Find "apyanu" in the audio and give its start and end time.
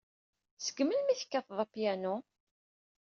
1.65-2.15